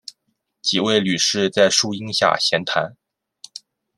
[0.63, 2.97] 几位女士在树阴下閒谈